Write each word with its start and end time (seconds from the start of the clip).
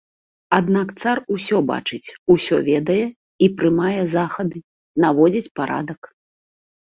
Аднак 0.57 0.87
цар 1.01 1.17
усё 1.35 1.57
бачыць, 1.71 2.13
усё 2.35 2.55
ведае 2.69 3.03
і 3.47 3.51
прымае 3.59 3.99
захады, 4.15 4.57
наводзіць 5.03 5.53
парадак. 5.61 6.01